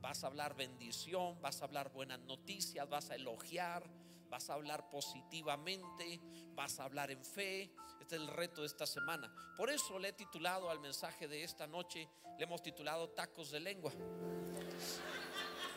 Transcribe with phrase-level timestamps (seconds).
[0.00, 3.82] vas a hablar bendición, vas a hablar buenas noticias, vas a elogiar,
[4.28, 6.20] vas a hablar positivamente,
[6.54, 7.70] vas a hablar en fe.
[8.00, 9.32] Este es el reto de esta semana.
[9.56, 12.08] Por eso le he titulado al mensaje de esta noche,
[12.38, 13.92] le hemos titulado Tacos de Lengua.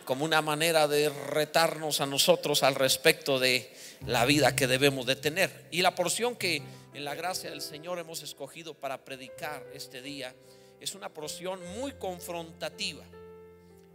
[0.06, 3.74] Como una manera de retarnos a nosotros al respecto de
[4.06, 5.68] la vida que debemos de tener.
[5.72, 6.64] Y la porción que
[6.94, 10.36] en la gracia del Señor hemos escogido para predicar este día
[10.80, 13.06] es una porción muy confrontativa,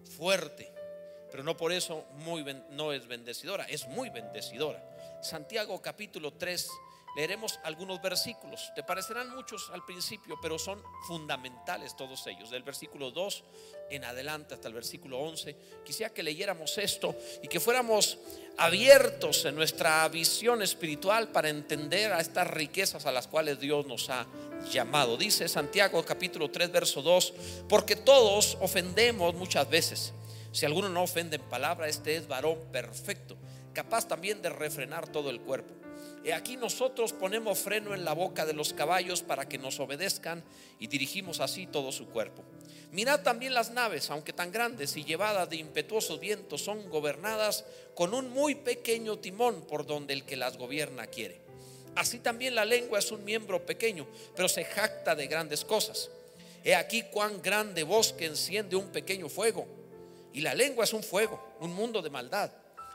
[0.06, 0.73] fuerte,
[1.30, 4.83] pero no por eso muy no es bendecidora, es muy bendecidora.
[5.20, 6.70] Santiago capítulo 3,
[7.16, 8.70] leeremos algunos versículos.
[8.75, 12.51] Te parecerán muchos al principio, pero son fundamentales todos ellos.
[12.51, 13.45] Del versículo 2
[13.91, 15.56] en adelante hasta el versículo 11.
[15.83, 18.19] Quisiera que leyéramos esto y que fuéramos
[18.59, 24.11] abiertos en nuestra visión espiritual para entender a estas riquezas a las cuales Dios nos
[24.11, 24.27] ha
[24.70, 25.17] llamado.
[25.17, 27.33] Dice Santiago capítulo 3 verso 2,
[27.67, 30.12] porque todos ofendemos muchas veces.
[30.53, 33.37] Si alguno no ofende en palabra, este es varón perfecto,
[33.72, 35.86] capaz también de refrenar todo el cuerpo.
[36.32, 40.42] Aquí nosotros ponemos freno en la boca de los caballos para que nos obedezcan
[40.80, 42.42] y dirigimos así todo su cuerpo.
[42.91, 48.14] Mirad también las naves, aunque tan grandes y llevadas de impetuosos vientos, son gobernadas con
[48.14, 51.41] un muy pequeño timón por donde el que las gobierna quiere.
[51.94, 56.10] Así también la lengua es un miembro pequeño, pero se jacta de grandes cosas.
[56.64, 59.66] He aquí cuán grande bosque enciende un pequeño fuego.
[60.32, 62.50] Y la lengua es un fuego, un mundo de maldad.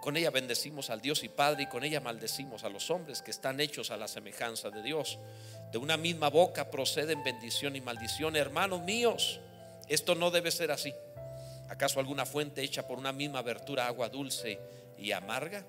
[0.00, 3.30] Con ella bendecimos al Dios y Padre y con ella maldecimos a los hombres que
[3.30, 5.18] están hechos a la semejanza de Dios.
[5.72, 8.36] De una misma boca proceden bendición y maldición.
[8.36, 9.40] Hermanos míos,
[9.88, 10.94] esto no debe ser así.
[11.68, 14.60] ¿Acaso alguna fuente hecha por una misma abertura agua dulce
[14.96, 15.64] y amarga?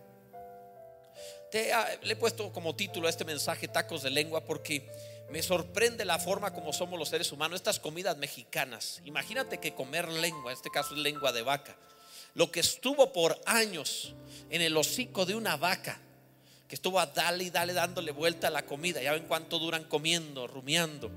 [1.50, 1.72] Te,
[2.03, 4.88] le he puesto como título a este mensaje tacos de lengua porque
[5.30, 9.01] me sorprende la forma como somos los seres humanos, estas comidas mexicanas.
[9.06, 11.75] Imagínate que comer lengua, en este caso es lengua de vaca,
[12.33, 14.15] lo que estuvo por años
[14.49, 15.99] en el hocico de una vaca,
[16.67, 19.85] que estuvo a dale y dale dándole vuelta a la comida, ya ven cuánto duran
[19.85, 21.11] comiendo, rumiando,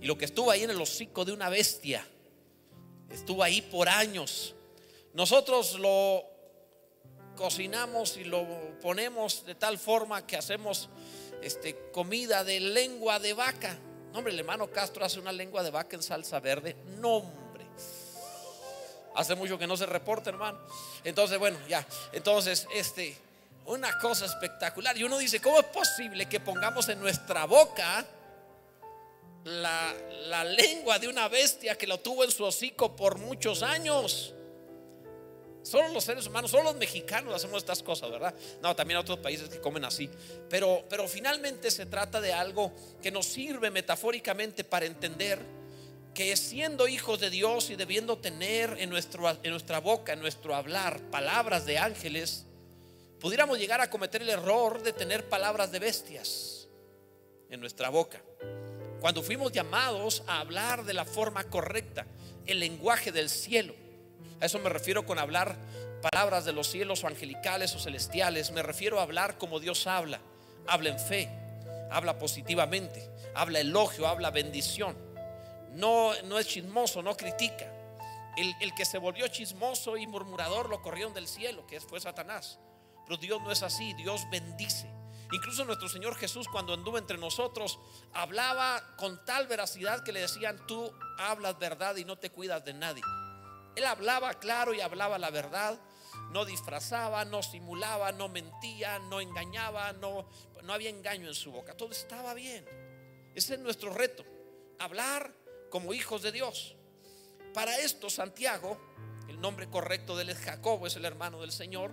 [0.00, 2.06] y lo que estuvo ahí en el hocico de una bestia,
[3.10, 4.54] estuvo ahí por años.
[5.14, 6.24] Nosotros lo
[7.36, 8.46] cocinamos y lo
[8.80, 10.88] ponemos de tal forma que hacemos
[11.42, 13.78] este, comida de lengua de vaca.
[14.12, 16.76] No, hombre, el hermano Castro hace una lengua de vaca en salsa verde.
[17.00, 17.43] No.
[19.14, 20.58] Hace mucho que no se reporta, hermano.
[21.04, 21.86] Entonces, bueno, ya.
[22.12, 23.16] Entonces, este,
[23.66, 24.96] una cosa espectacular.
[24.96, 28.04] Y uno dice, ¿cómo es posible que pongamos en nuestra boca
[29.44, 29.94] la,
[30.26, 34.34] la lengua de una bestia que lo tuvo en su hocico por muchos años?
[35.64, 38.34] Solo los seres humanos, solo los mexicanos hacemos estas cosas, ¿verdad?
[38.60, 40.10] No, también otros países que comen así.
[40.50, 42.70] Pero, pero finalmente se trata de algo
[43.00, 45.38] que nos sirve metafóricamente para entender
[46.14, 50.54] que siendo hijos de Dios y debiendo tener en, nuestro, en nuestra boca, en nuestro
[50.54, 52.46] hablar, palabras de ángeles,
[53.20, 56.68] pudiéramos llegar a cometer el error de tener palabras de bestias
[57.50, 58.22] en nuestra boca.
[59.00, 62.06] Cuando fuimos llamados a hablar de la forma correcta,
[62.46, 63.74] el lenguaje del cielo
[64.40, 65.56] a eso me refiero con hablar
[66.02, 68.50] palabras de los cielos o angelicales o celestiales.
[68.50, 70.20] Me refiero a hablar como Dios habla.
[70.66, 71.28] Habla en fe,
[71.90, 74.96] habla positivamente, habla elogio, habla bendición.
[75.74, 77.70] No, no es chismoso, no critica.
[78.36, 82.58] El, el, que se volvió chismoso y murmurador lo corrieron del cielo, que fue Satanás.
[83.06, 84.88] Pero Dios no es así, Dios bendice.
[85.32, 87.78] Incluso nuestro Señor Jesús cuando anduvo entre nosotros
[88.12, 92.74] hablaba con tal veracidad que le decían, tú hablas verdad y no te cuidas de
[92.74, 93.02] nadie.
[93.74, 95.78] Él hablaba claro y hablaba la verdad.
[96.30, 100.28] No disfrazaba, no simulaba, no mentía, no engañaba, no,
[100.62, 101.76] no había engaño en su boca.
[101.76, 102.64] Todo estaba bien.
[103.34, 104.24] Ese es nuestro reto.
[104.78, 105.34] Hablar
[105.74, 106.76] como hijos de Dios.
[107.52, 108.78] Para esto Santiago,
[109.28, 111.92] el nombre correcto de él es Jacobo, es el hermano del Señor.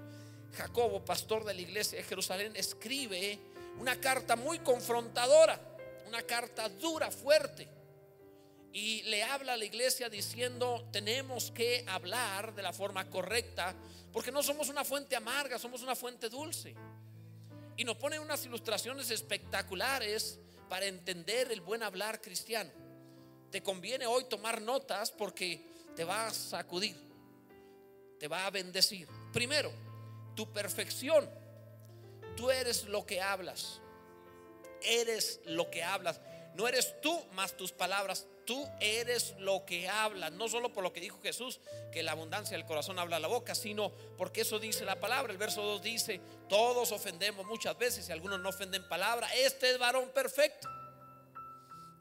[0.54, 3.40] Jacobo, pastor de la iglesia de Jerusalén, escribe
[3.80, 5.60] una carta muy confrontadora,
[6.06, 7.68] una carta dura, fuerte
[8.72, 13.74] y le habla a la iglesia diciendo, tenemos que hablar de la forma correcta,
[14.14, 16.76] porque no somos una fuente amarga, somos una fuente dulce.
[17.78, 20.38] Y nos pone unas ilustraciones espectaculares
[20.70, 22.91] para entender el buen hablar cristiano.
[23.52, 25.62] Te conviene hoy tomar notas porque
[25.96, 26.96] te va a sacudir,
[28.18, 29.08] te va a bendecir.
[29.34, 29.72] Primero,
[30.36, 31.30] tu perfección.
[32.36, 33.82] Tú eres lo que hablas.
[34.84, 36.20] eres lo que hablas.
[36.56, 38.26] No eres tú más tus palabras.
[38.46, 40.32] Tú eres lo que hablas.
[40.32, 41.60] No solo por lo que dijo Jesús,
[41.92, 45.32] que la abundancia del corazón habla la boca, sino porque eso dice la palabra.
[45.32, 46.20] El verso 2 dice,
[46.50, 49.28] todos ofendemos muchas veces y algunos no ofenden palabra.
[49.36, 50.68] Este es varón perfecto.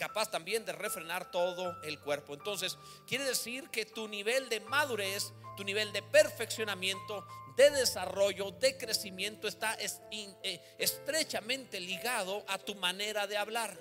[0.00, 2.32] Capaz también de refrenar todo el cuerpo.
[2.32, 8.78] Entonces, quiere decir que tu nivel de madurez, tu nivel de perfeccionamiento, de desarrollo, de
[8.78, 13.78] crecimiento está eh, estrechamente ligado a tu manera de hablar.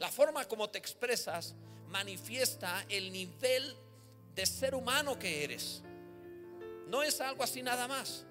[0.00, 1.54] La forma como te expresas
[1.86, 3.76] manifiesta el nivel
[4.34, 5.84] de ser humano que eres.
[6.88, 8.26] No es algo así nada más.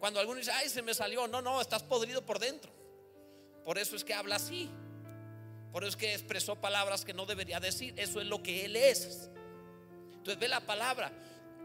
[0.00, 2.72] Cuando alguno dice, ay, se me salió, no, no, estás podrido por dentro.
[3.64, 4.68] Por eso es que habla así.
[5.76, 7.92] Por eso es que expresó palabras que no debería decir.
[7.98, 9.28] Eso es lo que él es.
[10.14, 11.12] Entonces ve la palabra.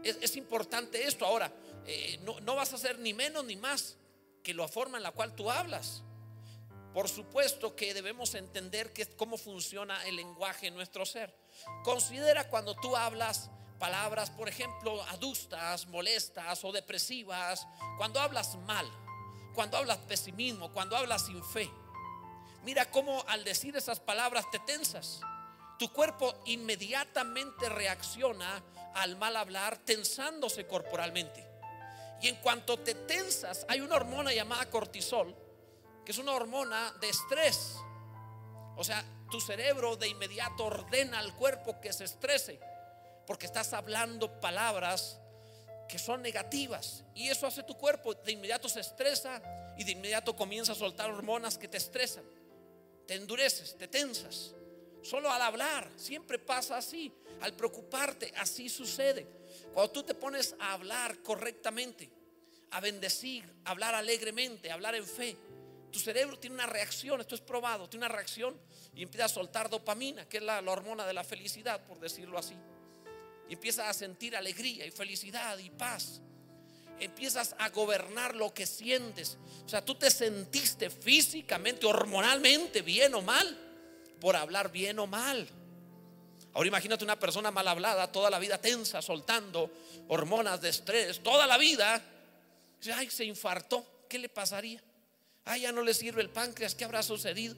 [0.04, 1.24] Es, importante esto.
[1.24, 1.50] Ahora,
[1.86, 3.96] eh, no, no vas a ser ni menos ni más
[4.42, 6.02] que la forma en la cual tú hablas.
[6.92, 11.34] Por supuesto que debemos entender que, cómo funciona el lenguaje en nuestro ser.
[11.82, 13.48] Considera cuando tú hablas
[13.78, 17.66] palabras, por ejemplo, adustas, molestas o depresivas,
[17.96, 18.86] cuando hablas mal,
[19.54, 21.70] cuando hablas pesimismo, cuando hablas sin fe.
[22.62, 25.20] Mira cómo al decir esas palabras te tensas.
[25.78, 28.62] Tu cuerpo inmediatamente reacciona
[28.94, 31.48] al mal hablar tensándose corporalmente.
[32.20, 35.34] Y en cuanto te tensas, hay una hormona llamada cortisol
[36.04, 37.76] que es una hormona de estrés.
[38.76, 42.58] O sea, tu cerebro de inmediato ordena al cuerpo que se estrese,
[43.26, 45.20] porque estás hablando palabras
[45.88, 47.04] que son negativas.
[47.14, 49.40] Y eso hace tu cuerpo, de inmediato se estresa
[49.76, 52.24] y de inmediato comienza a soltar hormonas que te estresan.
[53.06, 54.54] Te endureces, te tensas.
[55.02, 57.12] Solo al hablar, siempre pasa así.
[57.40, 59.26] Al preocuparte, así sucede.
[59.72, 62.10] Cuando tú te pones a hablar correctamente,
[62.70, 65.36] a bendecir, a hablar alegremente, a hablar en fe,
[65.92, 68.58] tu cerebro tiene una reacción, esto es probado, tiene una reacción
[68.94, 72.54] y empieza a soltar dopamina, que es la, hormona de la felicidad, por decirlo así.
[73.48, 76.22] Y empiezas a sentir alegría y felicidad y paz.
[77.00, 79.38] Empiezas a gobernar lo que sientes.
[79.64, 83.58] O sea, tú te sentiste físicamente, hormonalmente, bien o mal,
[84.20, 85.48] por hablar bien o mal.
[86.54, 89.70] Ahora imagínate una persona mal hablada, toda la vida tensa, soltando
[90.08, 92.02] hormonas de estrés, toda la vida.
[92.94, 93.86] Ay, se infartó.
[94.08, 94.82] ¿Qué le pasaría?
[95.44, 97.56] ah, ya no le sirve el páncreas, ¿qué habrá sucedido?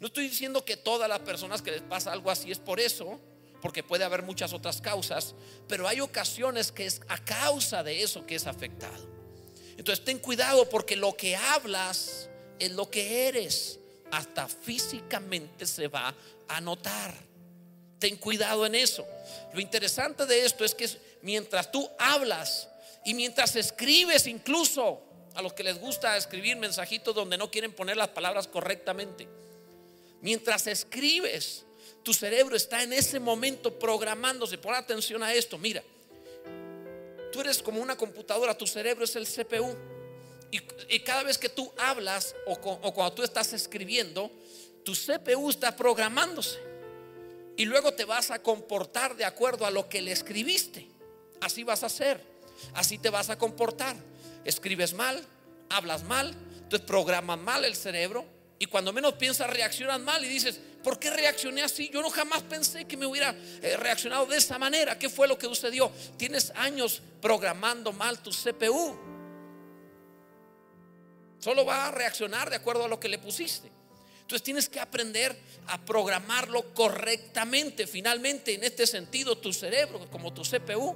[0.00, 3.20] No estoy diciendo que todas las personas que les pasa algo así es por eso,
[3.60, 5.34] porque puede haber muchas otras causas,
[5.68, 9.08] pero hay ocasiones que es a causa de eso que es afectado.
[9.76, 13.78] Entonces ten cuidado porque lo que hablas es lo que eres,
[14.10, 16.14] hasta físicamente se va
[16.48, 17.14] a notar.
[17.98, 19.06] Ten cuidado en eso.
[19.52, 20.88] Lo interesante de esto es que
[21.22, 22.68] mientras tú hablas
[23.04, 25.02] y mientras escribes incluso,
[25.34, 29.28] a los que les gusta escribir mensajitos donde no quieren poner las palabras correctamente.
[30.22, 31.65] Mientras escribes,
[32.06, 34.58] tu cerebro está en ese momento programándose.
[34.58, 35.58] Pon atención a esto.
[35.58, 35.82] Mira,
[37.32, 39.76] tú eres como una computadora, tu cerebro es el CPU.
[40.52, 44.30] Y, cada vez que tú hablas o, cuando tú estás escribiendo,
[44.84, 46.60] tu CPU está programándose.
[47.56, 50.86] Y luego te vas a comportar de acuerdo a lo que le escribiste.
[51.40, 52.20] Así vas a hacer.
[52.74, 53.96] Así te vas a comportar
[54.44, 55.20] escribes mal,
[55.70, 58.24] hablas mal, entonces programas mal el cerebro
[58.60, 61.90] y cuando menos piensas reaccionas mal y dices, ¿por qué reaccioné así?
[61.92, 64.96] Yo no jamás pensé que me hubiera eh, reaccionado de esa manera.
[64.96, 65.90] ¿Qué fue lo que sucedió?
[66.16, 68.96] Tienes años programando mal tu CPU.
[71.40, 73.68] Solo va a reaccionar de acuerdo a lo que le pusiste.
[74.20, 77.88] Entonces tienes que aprender a programarlo correctamente.
[77.88, 80.94] Finalmente, en este sentido, tu cerebro, como tu CPU,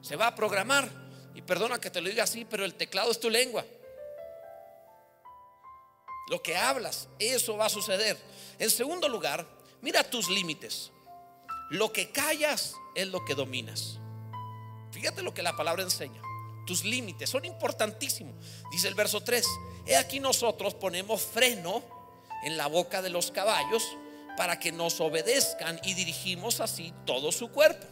[0.00, 0.90] se va a programar
[1.34, 3.62] y perdona que te lo diga así, pero el teclado es tu lengua.
[6.28, 8.18] Lo que hablas, eso va a suceder.
[8.58, 9.46] En segundo lugar,
[9.80, 10.92] mira tus límites.
[11.70, 13.98] Lo que callas es lo que dominas.
[14.90, 16.20] Fíjate lo que la palabra enseña.
[16.66, 18.34] Tus límites son importantísimos.
[18.70, 19.46] Dice el verso 3.
[19.86, 21.82] He aquí nosotros ponemos freno
[22.42, 23.82] en la boca de los caballos
[24.36, 27.86] para que nos obedezcan y dirigimos así todo su cuerpo.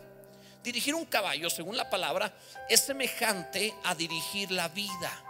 [0.62, 2.36] Dirigir un caballo, según la palabra,
[2.68, 5.25] es semejante a dirigir la vida.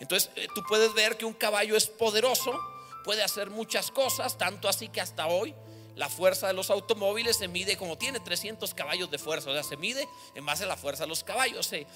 [0.00, 2.58] Entonces, eh, tú puedes ver que un caballo es poderoso,
[3.04, 5.54] puede hacer muchas cosas, tanto así que hasta hoy
[5.94, 9.62] la fuerza de los automóviles se mide como tiene 300 caballos de fuerza, o sea,
[9.62, 11.86] se mide en base a la fuerza de los caballos, se,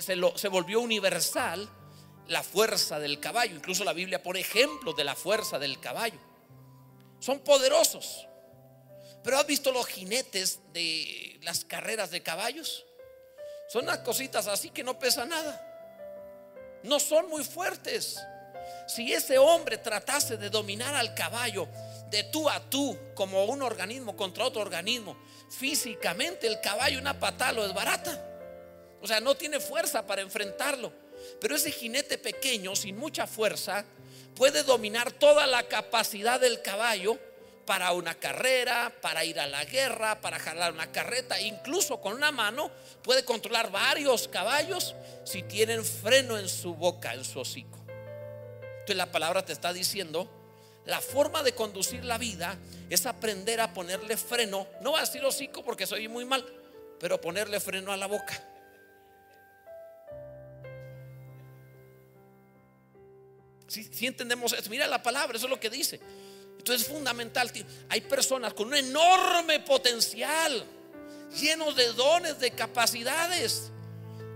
[0.00, 1.68] se volvió universal
[2.28, 6.18] la fuerza del caballo, incluso la Biblia pone ejemplos de la fuerza del caballo.
[7.20, 8.26] Son poderosos,
[9.22, 12.84] pero has visto los jinetes de las carreras de caballos?
[13.68, 15.68] Son unas cositas así que no pesan nada.
[16.82, 18.18] No son muy fuertes.
[18.86, 21.68] Si ese hombre tratase de dominar al caballo
[22.10, 25.16] de tú a tú, como un organismo contra otro organismo,
[25.50, 28.28] físicamente el caballo una patada lo desbarata.
[29.00, 30.92] O sea, no tiene fuerza para enfrentarlo.
[31.40, 33.84] Pero ese jinete pequeño, sin mucha fuerza,
[34.34, 37.18] puede dominar toda la capacidad del caballo
[37.64, 42.32] para una carrera, para ir a la guerra, para jalar una carreta, incluso con una
[42.32, 42.70] mano
[43.02, 47.78] puede controlar varios caballos si tienen freno en su boca, en su hocico.
[48.72, 50.28] Entonces la palabra te está diciendo,
[50.84, 52.58] la forma de conducir la vida
[52.90, 56.44] es aprender a ponerle freno, no a decir hocico porque soy muy mal,
[56.98, 58.48] pero ponerle freno a la boca.
[63.72, 65.98] Si, entendemos eso, mira la palabra, eso es lo que dice.
[66.58, 67.50] Entonces es fundamental.
[67.88, 70.64] Hay personas con un enorme potencial,
[71.40, 73.72] llenos de dones, de capacidades,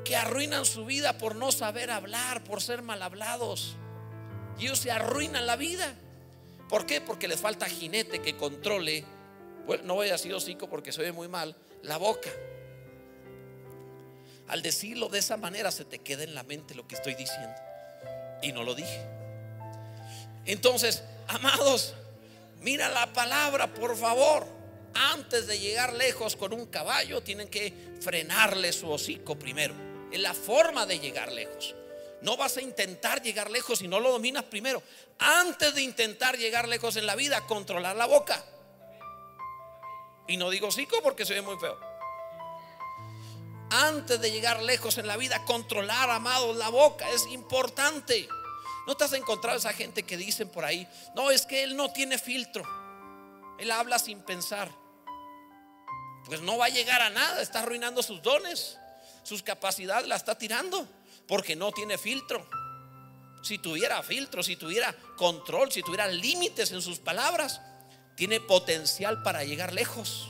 [0.05, 3.77] que arruinan su vida por no saber hablar, por ser mal hablados.
[4.59, 5.95] Y ellos se arruinan la vida.
[6.69, 7.01] ¿Por qué?
[7.01, 9.05] Porque le falta jinete que controle,
[9.85, 12.31] no voy a decir hocico porque se ve muy mal, la boca.
[14.49, 17.55] Al decirlo de esa manera se te queda en la mente lo que estoy diciendo.
[18.43, 19.05] Y no lo dije.
[20.45, 21.95] Entonces, amados,
[22.61, 24.47] mira la palabra, por favor.
[24.95, 29.75] Antes de llegar lejos con un caballo, tienen que frenarle su hocico primero.
[30.11, 31.75] Es la forma de llegar lejos.
[32.23, 34.83] No vas a intentar llegar lejos si no lo dominas primero.
[35.19, 38.43] Antes de intentar llegar lejos en la vida, controlar la boca.
[40.27, 41.79] Y no digo hocico porque se ve muy feo.
[43.71, 48.29] Antes de llegar lejos en la vida, controlar, amados, la boca es importante.
[48.87, 51.93] ¿No te has encontrado esa gente que dicen por ahí, no, es que él no
[51.93, 52.65] tiene filtro?
[53.59, 54.71] Él habla sin pensar.
[56.25, 58.79] Pues no va a llegar a nada, está arruinando sus dones,
[59.25, 60.87] sus capacidades la está tirando,
[61.27, 62.49] porque no tiene filtro.
[63.43, 67.61] Si tuviera filtro, si tuviera control, si tuviera límites en sus palabras,
[68.15, 70.29] tiene potencial para llegar lejos.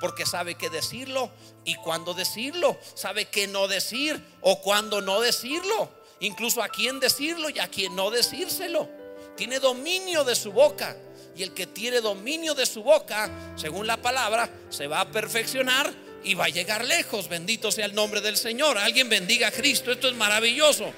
[0.00, 1.30] Porque sabe qué decirlo
[1.64, 7.50] y cuándo decirlo, sabe qué no decir o cuándo no decirlo incluso a quién decirlo
[7.50, 8.88] y a quién no decírselo.
[9.36, 10.96] Tiene dominio de su boca.
[11.36, 15.92] Y el que tiene dominio de su boca, según la palabra, se va a perfeccionar
[16.24, 17.28] y va a llegar lejos.
[17.28, 18.76] Bendito sea el nombre del Señor.
[18.76, 19.92] Alguien bendiga a Cristo.
[19.92, 20.92] Esto es maravilloso.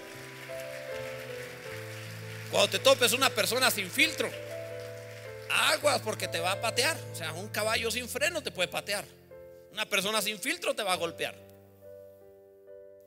[2.51, 4.31] Cuando te topes una persona sin filtro,
[5.73, 6.97] aguas porque te va a patear.
[7.13, 9.05] O sea, un caballo sin freno te puede patear.
[9.73, 11.50] Una persona sin filtro te va a golpear.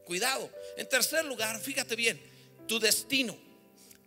[0.06, 0.50] Cuidado.
[0.78, 2.22] En tercer lugar, fíjate bien,
[2.68, 3.38] tu destino.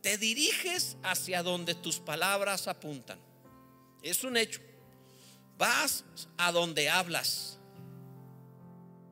[0.02, 3.18] Te diriges hacia donde tus palabras apuntan.
[4.02, 4.60] Es un hecho.
[5.58, 6.04] Vas
[6.36, 7.58] a donde hablas.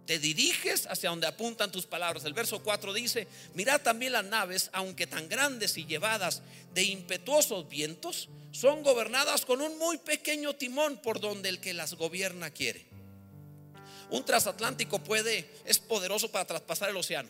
[0.07, 2.25] Te diriges hacia donde apuntan tus palabras.
[2.25, 6.43] El verso 4 dice, mirad también las naves, aunque tan grandes y llevadas
[6.75, 11.95] de impetuosos vientos, son gobernadas con un muy pequeño timón por donde el que las
[11.95, 12.94] gobierna quiere.
[14.15, 17.29] Un transatlántico puede, es poderoso para traspasar el océano.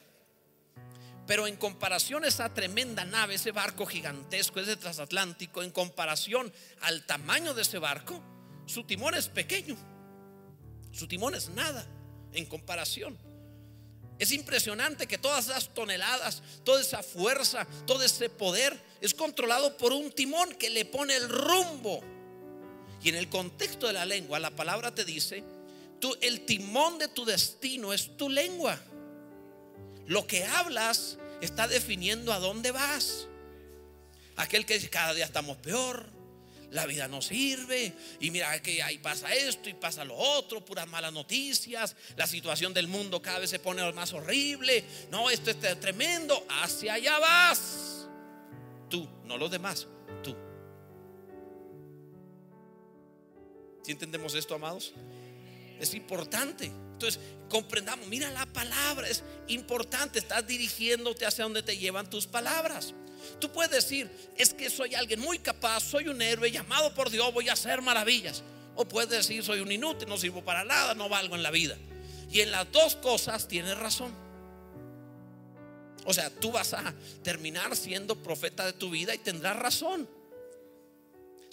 [1.26, 7.06] Pero en comparación a esa tremenda nave, ese barco gigantesco, ese transatlántico, en comparación al
[7.06, 8.20] tamaño de ese barco,
[8.66, 9.78] su timón es pequeño.
[10.92, 11.86] Su timón es nada
[12.34, 13.16] en comparación.
[14.18, 19.94] Es impresionante que todas esas toneladas, toda esa fuerza, todo ese poder es controlado por
[19.94, 22.02] un timón que le pone el rumbo.
[23.02, 25.53] Y en el contexto de la lengua, la palabra te dice
[26.20, 28.78] el timón de tu destino es tu lengua.
[30.06, 33.26] Lo que hablas está definiendo a dónde vas.
[34.36, 36.08] Aquel que dice cada día estamos peor,
[36.70, 40.88] la vida no sirve, y mira que ahí pasa esto y pasa lo otro, puras
[40.88, 45.80] malas noticias, la situación del mundo cada vez se pone más horrible, no, esto es
[45.80, 48.08] tremendo, hacia allá vas.
[48.90, 49.86] Tú, no los demás,
[50.22, 50.34] tú.
[53.84, 54.92] Si entendemos esto, amados?
[55.80, 56.66] Es importante.
[56.66, 62.94] Entonces, comprendamos, mira la palabra, es importante, estás dirigiéndote hacia donde te llevan tus palabras.
[63.40, 67.32] Tú puedes decir, es que soy alguien muy capaz, soy un héroe llamado por Dios,
[67.32, 68.42] voy a hacer maravillas.
[68.76, 71.76] O puedes decir, soy un inútil, no sirvo para nada, no valgo en la vida.
[72.30, 74.12] Y en las dos cosas tienes razón.
[76.04, 80.08] O sea, tú vas a terminar siendo profeta de tu vida y tendrás razón.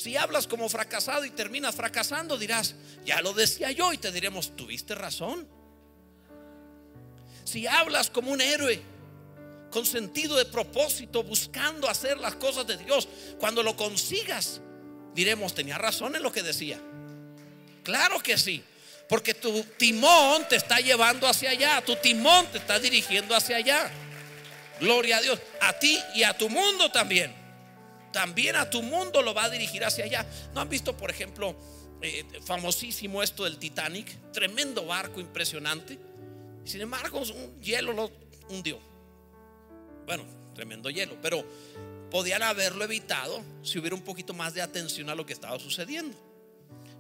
[0.01, 2.74] Si hablas como fracasado y terminas fracasando, dirás,
[3.05, 5.48] ya lo decía yo y te diremos, tuviste razón.
[7.43, 8.81] Si hablas como un héroe,
[9.70, 13.08] con sentido de propósito, buscando hacer las cosas de Dios,
[13.39, 14.60] cuando lo consigas,
[15.13, 16.79] diremos, tenía razón en lo que decía.
[17.84, 18.63] Claro que sí,
[19.08, 23.91] porque tu timón te está llevando hacia allá, tu timón te está dirigiendo hacia allá.
[24.79, 25.39] Gloria a Dios.
[25.60, 27.40] A ti y a tu mundo también.
[28.12, 30.25] También a tu mundo lo va a dirigir hacia allá.
[30.53, 31.56] ¿No han visto, por ejemplo,
[32.01, 34.32] eh, famosísimo esto del Titanic?
[34.32, 35.98] Tremendo barco impresionante.
[36.65, 38.12] Sin embargo, un hielo lo
[38.50, 38.80] hundió.
[40.06, 41.18] Bueno, tremendo hielo.
[41.22, 41.46] Pero
[42.10, 46.18] podían haberlo evitado si hubiera un poquito más de atención a lo que estaba sucediendo.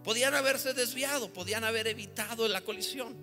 [0.03, 3.15] Podían haberse desviado, podían haber evitado la colisión,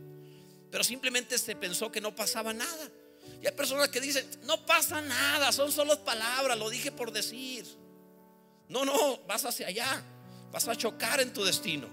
[0.71, 2.91] pero simplemente se pensó que no pasaba nada.
[3.41, 7.67] Y hay personas que dicen, no pasa nada, son solo palabras, lo dije por decir.
[8.69, 10.03] No, no, vas hacia allá,
[10.51, 11.89] vas a chocar en tu destino.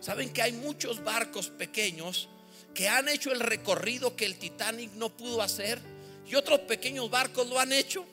[0.00, 2.28] Saben que hay muchos barcos pequeños
[2.74, 5.80] que han hecho el recorrido que el Titanic no pudo hacer
[6.26, 8.04] y otros pequeños barcos lo han hecho.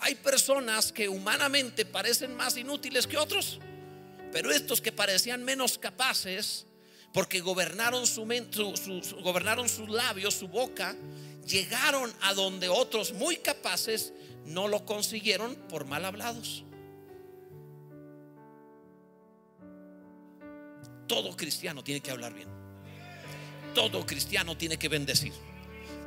[0.00, 3.60] Hay personas que humanamente parecen más inútiles que otros,
[4.32, 6.66] pero estos que parecían menos capaces,
[7.12, 8.26] porque gobernaron, su,
[9.22, 10.94] gobernaron sus labios, su boca,
[11.46, 14.12] llegaron a donde otros muy capaces
[14.44, 16.64] no lo consiguieron por mal hablados.
[21.06, 22.48] Todo cristiano tiene que hablar bien.
[23.74, 25.32] Todo cristiano tiene que bendecir,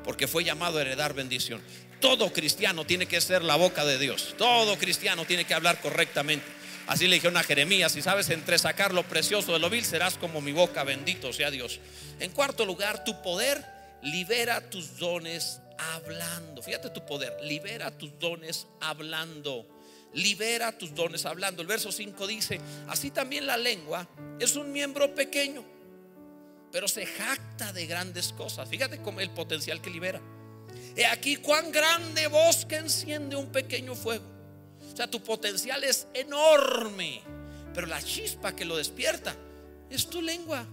[0.04, 1.62] porque fue llamado a heredar bendición.
[2.02, 4.36] Todo cristiano tiene que ser la boca de Dios.
[4.38, 6.46] Todo cristiano tiene que hablar correctamente.
[6.88, 10.18] Así le dijeron a Jeremías, si sabes entre sacar lo precioso de lo vil, serás
[10.18, 11.80] como mi boca, bendito sea Dios.
[12.20, 16.62] En cuarto lugar, tu poder libera tus dones hablando.
[16.62, 19.66] Fíjate tu poder, libera tus dones hablando.
[20.14, 21.62] Libera tus dones hablando.
[21.62, 24.08] El verso 5 dice, así también la lengua
[24.40, 25.64] es un miembro pequeño,
[26.72, 28.68] pero se jacta de grandes cosas.
[28.68, 30.20] Fíjate cómo el potencial que libera.
[30.96, 34.26] He aquí cuán grande bosque enciende un pequeño fuego.
[34.92, 37.22] O sea, tu potencial es enorme,
[37.74, 39.36] pero la chispa que lo despierta
[39.90, 40.66] es tu lengua.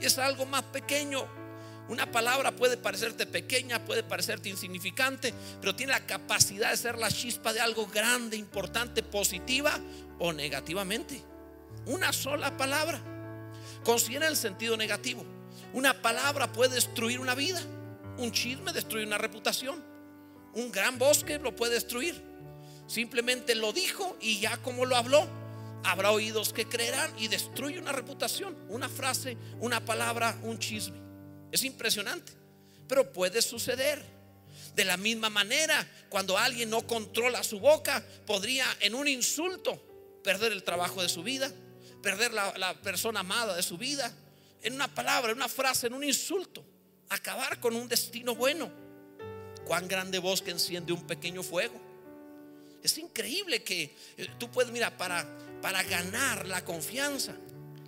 [0.00, 1.41] Es algo más pequeño.
[1.88, 7.10] Una palabra puede parecerte pequeña, puede parecerte insignificante, pero tiene la capacidad de ser la
[7.10, 9.78] chispa de algo grande, importante, positiva
[10.18, 11.22] o negativamente.
[11.86, 13.00] Una sola palabra.
[13.84, 15.24] Considera el sentido negativo.
[15.72, 17.60] Una palabra puede destruir una vida.
[18.18, 19.82] Un chisme destruye una reputación.
[20.54, 22.22] Un gran bosque lo puede destruir.
[22.86, 25.26] Simplemente lo dijo y ya como lo habló,
[25.84, 28.56] habrá oídos que creerán y destruye una reputación.
[28.68, 31.11] Una frase, una palabra, un chisme.
[31.52, 32.32] Es impresionante.
[32.88, 34.02] Pero puede suceder.
[34.74, 39.78] De la misma manera, cuando alguien no controla su boca, podría en un insulto
[40.24, 41.52] perder el trabajo de su vida,
[42.02, 44.10] perder la, persona amada de su vida.
[44.62, 46.64] En una palabra, en una frase, en un insulto
[47.10, 48.70] acabar con un destino bueno.
[49.66, 51.78] Cuán grande bosque enciende un pequeño fuego.
[52.82, 55.26] Es increíble que eh, tú puedes, mira, para,
[55.60, 57.36] para ganar la confianza,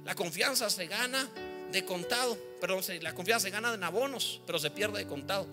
[0.04, 1.28] la confianza se gana
[1.74, 5.46] de contado, perdón, la confianza se gana de abonos, pero se pierde de contado.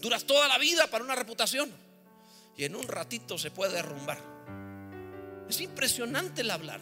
[0.00, 1.72] Duras toda la vida para una reputación
[2.56, 4.18] y en un ratito se puede derrumbar.
[5.48, 6.80] Es impresionante el hablar.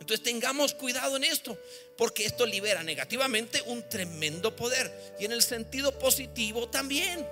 [0.00, 1.58] Entonces tengamos cuidado en esto,
[1.96, 5.16] porque esto libera negativamente un tremendo poder.
[5.20, 7.26] Y en el sentido positivo también.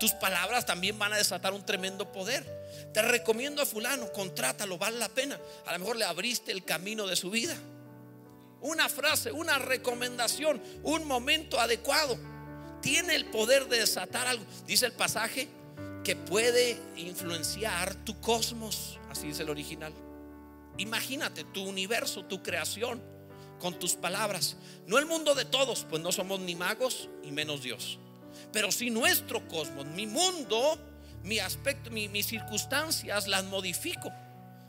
[0.00, 2.44] Tus palabras también van a desatar un tremendo poder.
[2.92, 5.38] Te recomiendo a fulano, contrátalo, vale la pena.
[5.66, 7.56] A lo mejor le abriste el camino de su vida.
[8.60, 12.18] Una frase, una recomendación, un momento adecuado.
[12.80, 14.44] Tiene el poder de desatar algo.
[14.66, 15.48] Dice el pasaje
[16.04, 18.98] que puede influenciar tu cosmos.
[19.10, 19.92] Así dice el original.
[20.78, 23.02] Imagínate tu universo, tu creación,
[23.58, 24.56] con tus palabras.
[24.86, 27.98] No el mundo de todos, pues no somos ni magos y menos Dios.
[28.52, 30.78] Pero si nuestro cosmos, mi mundo,
[31.24, 34.12] mi aspecto, mis circunstancias las modifico.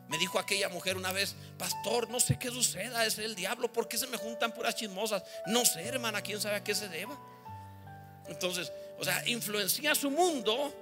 [0.09, 3.87] Me dijo aquella mujer una vez, pastor, no sé qué suceda, es el diablo, ¿por
[3.87, 5.23] qué se me juntan puras chismosas?
[5.45, 7.17] No sé, hermana, quién sabe a qué se deba.
[8.27, 10.73] Entonces, o sea, influencia su mundo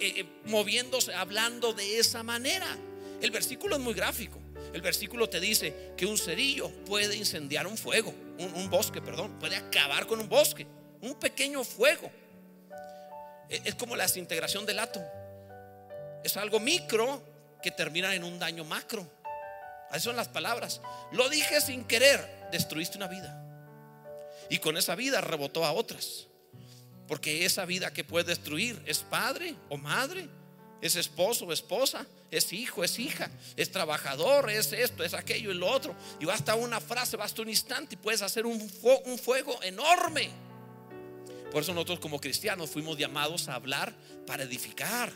[0.00, 2.66] eh, eh, moviéndose, hablando de esa manera.
[3.20, 4.40] El versículo es muy gráfico.
[4.72, 9.56] El versículo te dice que un cerillo puede incendiar un fuego, un, bosque, perdón, puede
[9.56, 10.66] acabar con un bosque,
[11.02, 12.10] un pequeño fuego.
[13.50, 15.06] E, es como la desintegración del átomo.
[16.24, 17.22] Es algo micro
[17.62, 19.08] que termina en un daño macro.
[19.90, 20.80] Esas son las palabras.
[21.12, 23.38] Lo dije sin querer, destruiste una vida.
[24.48, 26.26] Y con esa vida rebotó a otras.
[27.06, 30.28] Porque esa vida que puede destruir es padre o madre,
[30.80, 35.54] es esposo o esposa, es hijo, es hija, es trabajador, es esto, es aquello y
[35.54, 35.94] lo otro.
[36.20, 38.60] Y basta una frase, basta un instante y puedes hacer un,
[39.04, 40.30] un fuego enorme.
[41.50, 43.94] Por eso nosotros como cristianos fuimos llamados a hablar
[44.26, 45.12] para edificar.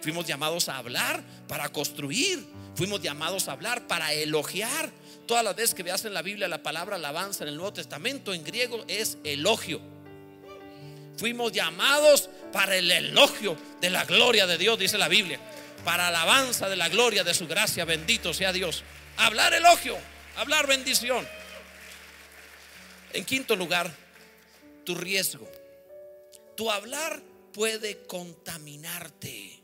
[0.00, 2.46] Fuimos llamados a hablar para construir.
[2.74, 4.90] Fuimos llamados a hablar para elogiar.
[5.26, 8.32] Todas las veces que veas en la Biblia la palabra alabanza en el Nuevo Testamento
[8.32, 9.80] en griego es elogio.
[11.18, 15.40] Fuimos llamados para el elogio de la gloria de Dios, dice la Biblia.
[15.84, 18.84] Para alabanza de la gloria de su gracia, bendito sea Dios.
[19.16, 19.98] Hablar elogio,
[20.36, 21.26] hablar bendición.
[23.12, 23.90] En quinto lugar,
[24.84, 25.50] tu riesgo.
[26.56, 27.20] Tu hablar
[27.52, 29.57] puede contaminarte.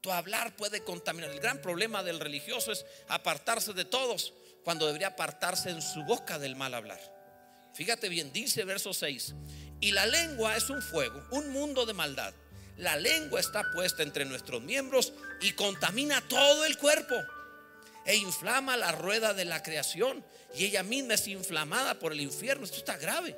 [0.00, 1.30] Tu hablar puede contaminar.
[1.30, 4.32] El gran problema del religioso es apartarse de todos
[4.64, 7.00] cuando debería apartarse en su boca del mal hablar.
[7.74, 9.34] Fíjate bien, dice verso 6,
[9.80, 12.34] y la lengua es un fuego, un mundo de maldad.
[12.76, 17.14] La lengua está puesta entre nuestros miembros y contamina todo el cuerpo
[18.06, 22.64] e inflama la rueda de la creación y ella misma es inflamada por el infierno.
[22.64, 23.36] Esto está grave.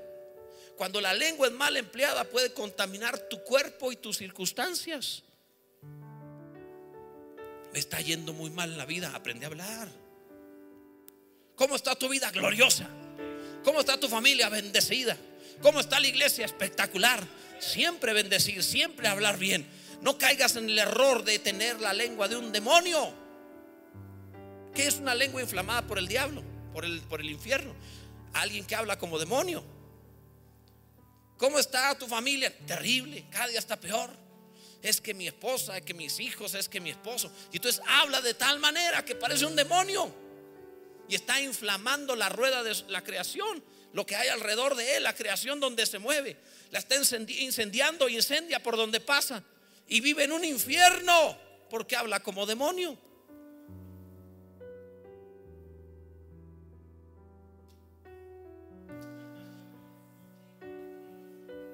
[0.76, 5.24] Cuando la lengua es mal empleada puede contaminar tu cuerpo y tus circunstancias.
[7.72, 9.88] Me está yendo muy mal en la vida, aprende a hablar.
[11.56, 12.88] ¿Cómo está tu vida gloriosa?
[13.64, 15.16] ¿Cómo está tu familia bendecida?
[15.60, 17.24] ¿Cómo está la iglesia espectacular?
[17.60, 19.66] Siempre bendecir, siempre hablar bien.
[20.00, 23.14] No caigas en el error de tener la lengua de un demonio.
[24.74, 26.42] ¿Qué es una lengua inflamada por el diablo?
[26.72, 27.74] Por el, por el infierno.
[28.32, 29.62] Alguien que habla como demonio.
[31.38, 32.52] ¿Cómo está tu familia?
[32.66, 34.21] Terrible, cada día está peor.
[34.82, 37.30] Es que mi esposa, es que mis hijos, es que mi esposo.
[37.52, 40.12] Y entonces habla de tal manera que parece un demonio.
[41.08, 45.14] Y está inflamando la rueda de la creación, lo que hay alrededor de él, la
[45.14, 46.36] creación donde se mueve.
[46.70, 49.44] La está incendiando y incendia por donde pasa.
[49.86, 51.38] Y vive en un infierno
[51.70, 52.98] porque habla como demonio.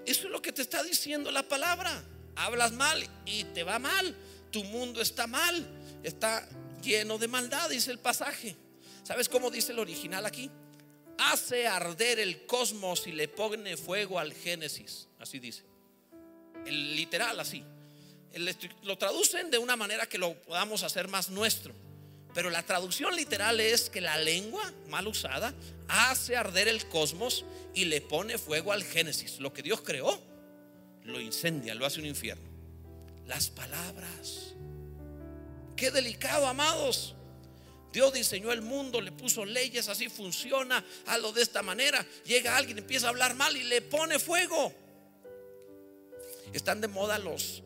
[0.05, 2.03] Eso es lo que te está diciendo la palabra.
[2.39, 4.17] Hablas mal y te va mal.
[4.51, 5.67] Tu mundo está mal.
[6.03, 6.49] Está
[6.83, 8.57] lleno de maldad, dice el pasaje.
[9.03, 10.51] ¿Sabes cómo dice el original aquí?
[11.19, 15.09] Hace arder el cosmos y le pone fuego al Génesis.
[15.19, 15.65] Así dice.
[16.65, 17.65] El literal así.
[18.83, 21.75] lo traducen de una manera que lo podamos hacer más nuestro.
[22.35, 25.53] Pero la traducción literal es que la lengua mal usada
[25.89, 29.41] hace arder el cosmos y le pone fuego al Génesis.
[29.41, 30.21] Lo que Dios creó,
[31.09, 32.49] lo incendia, lo hace un infierno.
[33.27, 34.55] Las palabras.
[35.77, 37.15] Qué delicado, amados.
[37.93, 42.05] Dios diseñó el mundo, le puso leyes, así funciona, hazlo de esta manera.
[42.25, 44.73] Llega alguien, empieza a hablar mal y le pone fuego.
[46.53, 47.63] Están de moda los,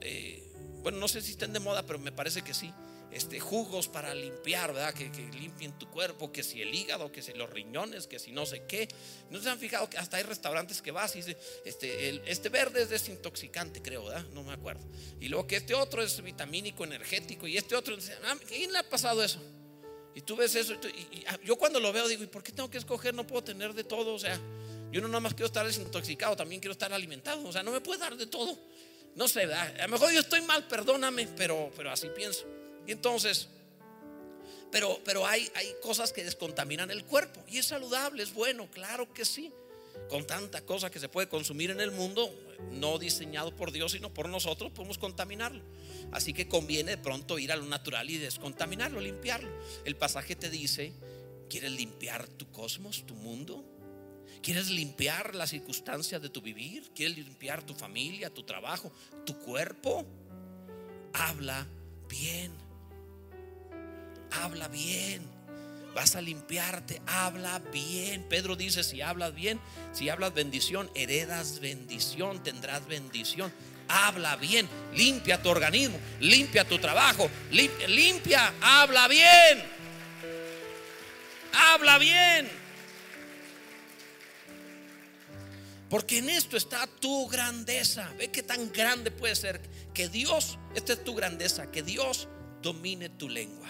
[0.00, 0.42] eh,
[0.82, 2.72] bueno, no sé si están de moda, pero me parece que sí
[3.14, 4.92] este, jugos para limpiar, ¿verdad?
[4.92, 8.44] Que, limpien tu cuerpo, que si el hígado, que si los riñones, que si no
[8.44, 8.88] sé qué.
[9.30, 12.82] ¿No se han fijado que hasta hay restaurantes que vas y dice, este, este verde
[12.82, 14.26] es desintoxicante, creo, ¿verdad?
[14.32, 14.82] No me acuerdo.
[15.20, 18.88] Y luego que este otro es vitamínico, energético, y este otro, ah, ¿quién le ha
[18.88, 19.40] pasado eso?
[20.16, 22.68] Y tú ves eso, y, ah, yo cuando lo veo digo, ¿y por qué tengo
[22.68, 23.14] que escoger?
[23.14, 24.40] No puedo tener de todo, o sea,
[24.90, 27.80] yo no nada más quiero estar desintoxicado, también quiero estar alimentado, o sea, no me
[27.80, 28.58] puede dar de todo.
[29.14, 29.72] No sé, ¿verdad?
[29.78, 32.44] a lo mejor yo estoy mal, perdóname, pero, pero así pienso.
[32.86, 33.48] Entonces,
[34.74, 37.40] pero, pero hay, hay cosas que descontaminan el cuerpo.
[37.48, 39.52] Y es saludable, es bueno, claro que sí.
[40.08, 42.28] Con tanta cosa que se puede consumir en el mundo,
[42.72, 45.62] no diseñado por Dios, sino por nosotros, podemos contaminarlo.
[46.10, 49.48] Así que conviene de pronto ir a lo natural y descontaminarlo, limpiarlo.
[49.84, 50.92] El pasaje te dice,
[51.48, 53.64] ¿quieres limpiar tu cosmos, tu mundo?
[54.42, 56.90] ¿Quieres limpiar las circunstancias de tu vivir?
[56.94, 58.92] ¿Quieres limpiar tu familia, tu trabajo,
[59.24, 60.04] tu cuerpo?
[61.12, 61.66] Habla
[62.08, 62.63] bien
[64.42, 65.22] habla bien.
[65.94, 68.24] Vas a limpiarte, habla bien.
[68.24, 69.60] Pedro dice, si hablas bien,
[69.92, 73.52] si hablas bendición, heredas bendición, tendrás bendición.
[73.86, 79.62] Habla bien, limpia tu organismo, limpia tu trabajo, limpia, habla bien.
[81.52, 82.48] Habla bien.
[85.88, 88.10] Porque en esto está tu grandeza.
[88.18, 89.60] Ve que tan grande puede ser
[89.92, 92.26] que Dios, esta es tu grandeza, que Dios
[92.62, 93.68] domine tu lengua.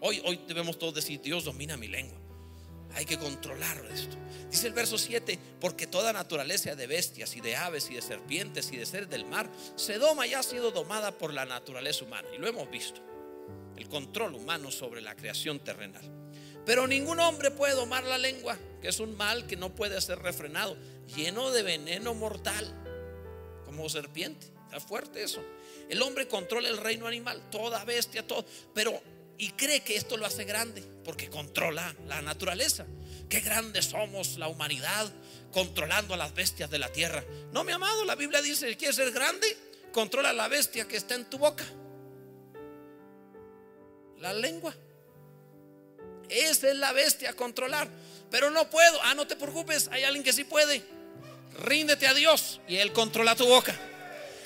[0.00, 2.18] Hoy, hoy debemos todos decir, Dios domina mi lengua.
[2.94, 4.16] Hay que controlar esto.
[4.50, 8.72] Dice el verso 7, porque toda naturaleza de bestias y de aves y de serpientes
[8.72, 12.28] y de seres del mar se doma y ha sido domada por la naturaleza humana.
[12.34, 13.00] Y lo hemos visto.
[13.76, 16.02] El control humano sobre la creación terrenal.
[16.66, 20.18] Pero ningún hombre puede domar la lengua, que es un mal que no puede ser
[20.18, 20.76] refrenado,
[21.14, 22.66] lleno de veneno mortal,
[23.64, 24.46] como serpiente.
[24.64, 25.42] Está fuerte eso.
[25.88, 28.44] El hombre controla el reino animal, toda bestia, todo.
[28.74, 29.00] Pero
[29.40, 32.84] y cree que esto lo hace grande porque controla la naturaleza.
[33.26, 35.10] Qué grandes somos la humanidad
[35.50, 37.24] controlando a las bestias de la tierra.
[37.50, 39.56] No, mi amado, la Biblia dice, ¿quieres ser grande?
[39.92, 41.64] Controla la bestia que está en tu boca.
[44.18, 44.74] La lengua.
[46.28, 47.88] Esa es la bestia, controlar.
[48.30, 49.02] Pero no puedo.
[49.04, 50.84] Ah, no te preocupes, hay alguien que sí puede.
[51.62, 53.74] Ríndete a Dios y Él controla tu boca.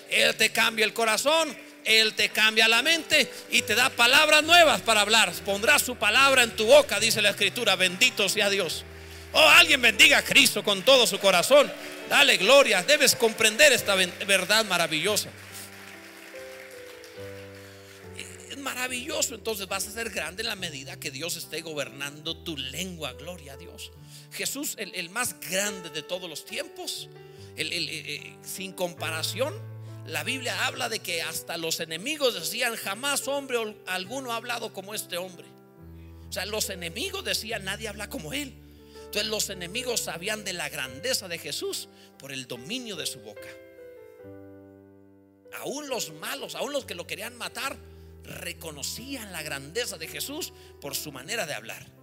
[0.08, 4.80] Él te cambia el corazón, Él te cambia la mente y te da palabras nuevas
[4.80, 5.32] para hablar.
[5.44, 7.76] Pondrá su palabra en tu boca, dice la Escritura.
[7.76, 8.84] Bendito sea Dios.
[9.32, 11.70] Oh, alguien bendiga a Cristo con todo su corazón.
[12.08, 12.82] Dale gloria.
[12.82, 15.28] Debes comprender esta verdad maravillosa.
[18.48, 19.34] Es maravilloso.
[19.34, 23.12] Entonces vas a ser grande en la medida que Dios esté gobernando tu lengua.
[23.12, 23.92] Gloria a Dios.
[24.32, 27.08] Jesús, el, más grande de todos los tiempos,
[27.56, 29.73] eh, sin comparación.
[30.06, 34.94] La Biblia habla de que hasta los enemigos decían, jamás hombre alguno ha hablado como
[34.94, 35.46] este hombre.
[36.28, 38.54] O sea, los enemigos decían, nadie habla como él.
[39.04, 41.88] Entonces los enemigos sabían de la grandeza de Jesús
[42.18, 43.48] por el dominio de su boca.
[45.60, 47.76] Aún los malos, aún los que lo querían matar,
[48.24, 51.93] reconocían la grandeza de Jesús por su manera de hablar.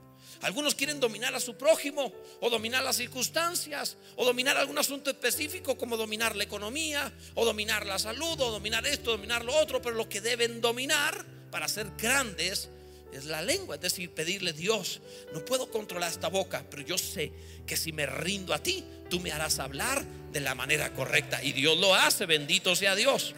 [0.41, 5.77] Algunos quieren dominar a su prójimo o dominar las circunstancias o dominar algún asunto específico
[5.77, 9.95] como dominar la economía o dominar la salud o dominar esto, dominar lo otro, pero
[9.95, 12.69] lo que deben dominar para ser grandes
[13.13, 15.01] es la lengua, es decir, pedirle Dios,
[15.33, 17.31] no puedo controlar esta boca, pero yo sé
[17.67, 21.43] que si me rindo a ti, tú me harás hablar de la manera correcta.
[21.43, 23.35] Y Dios lo hace, bendito sea Dios.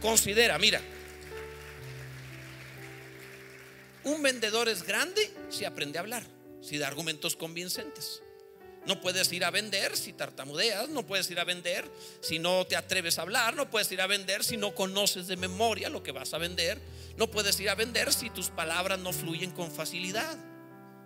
[0.00, 0.80] Considera, mira,
[4.04, 6.24] un vendedor es grande si aprende a hablar,
[6.62, 8.22] si da argumentos convincentes.
[8.86, 11.88] No puedes ir a vender si tartamudeas, no puedes ir a vender
[12.20, 15.36] si no te atreves a hablar, no puedes ir a vender si no conoces de
[15.36, 16.80] memoria lo que vas a vender,
[17.16, 20.36] no puedes ir a vender si tus palabras no fluyen con facilidad,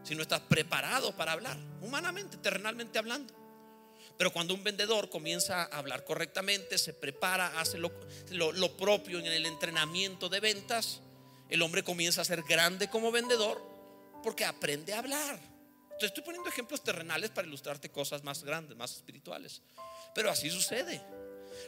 [0.05, 3.35] si no estás preparado para hablar, humanamente, terrenalmente hablando.
[4.17, 7.93] Pero cuando un vendedor comienza a hablar correctamente, se prepara, hace lo,
[8.31, 11.03] lo propio en el entrenamiento de ventas,
[11.51, 13.76] el hombre comienza a ser grande como vendedor
[14.23, 15.39] porque aprende a hablar.
[15.99, 19.63] Te estoy poniendo ejemplos terrenales para ilustrarte cosas más grandes, más espirituales.
[20.15, 21.01] Pero así sucede.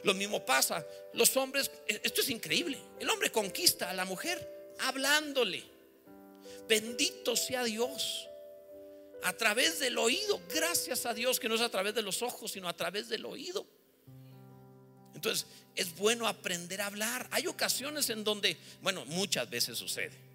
[0.04, 0.84] Lo mismo pasa.
[1.14, 2.78] Los hombres, e, esto es increíble.
[3.00, 5.64] El hombre conquista a la mujer hablándole.
[6.68, 8.28] Bendito sea Dios.
[9.22, 10.40] A través del oído.
[10.52, 13.24] Gracias a Dios que no es a través de los ojos, sino a través del
[13.24, 13.66] oído.
[15.14, 17.26] Entonces, es bueno aprender a hablar.
[17.32, 20.27] Hay ocasiones en donde, bueno, muchas veces sucede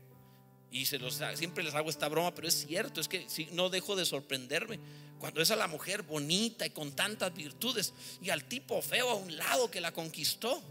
[0.73, 3.69] y se los, siempre les hago esta broma, pero es cierto, es que si, no
[3.69, 4.79] dejo de sorprenderme.
[5.19, 9.13] Cuando es a la mujer bonita y con tantas virtudes y al tipo feo a
[9.13, 10.63] un lado que la conquistó,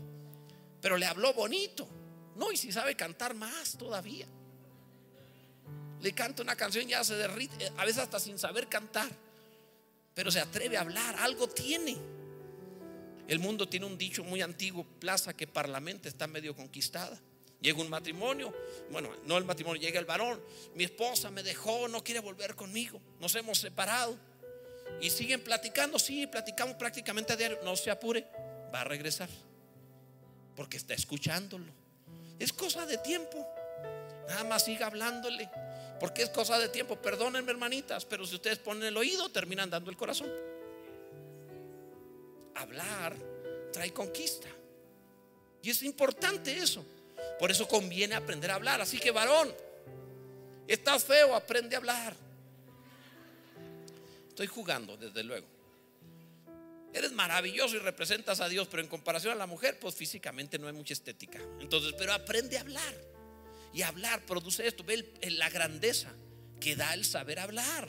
[0.81, 1.89] pero le habló bonito.
[2.35, 4.27] No, y si sabe cantar más todavía.
[6.01, 9.09] Le canta una canción y ya se derrite, a veces hasta sin saber cantar,
[10.15, 11.97] pero se atreve a hablar, algo tiene.
[13.29, 17.23] El mundo tiene un dicho muy antiguo, plaza que parlamento está medio conquistada.
[17.63, 18.53] Llega un matrimonio,
[18.91, 20.43] bueno, no el matrimonio, llega el varón,
[20.75, 24.19] mi esposa me dejó, no quiere volver conmigo, nos hemos separado.
[25.01, 28.27] Y siguen platicando, sí, platicamos prácticamente a diario, no se apure,
[28.75, 29.29] va a regresar,
[30.57, 31.73] porque está escuchándolo.
[32.39, 33.47] Es cosa de tiempo,
[34.29, 35.49] nada más siga hablándole,
[36.01, 36.97] porque es cosa de tiempo.
[36.97, 40.29] Perdónenme, hermanitas, pero si ustedes ponen el oído, terminan dando el corazón.
[42.57, 43.17] Hablar
[43.73, 44.49] trae conquista.
[45.63, 46.85] Y es importante eso.
[47.39, 48.81] Por eso conviene aprender a hablar.
[48.81, 49.55] Así que varón,
[50.67, 52.15] estás feo, aprende a hablar.
[54.29, 55.47] Estoy jugando, desde luego.
[56.95, 60.67] Eres maravilloso y representas a Dios, pero en comparación a la mujer, pues físicamente no
[60.67, 61.41] hay mucha estética.
[61.61, 62.95] Entonces, pero aprende a hablar.
[63.73, 64.85] Y hablar produce esto.
[64.85, 66.11] Ve la grandeza
[66.61, 67.89] que da el saber hablar.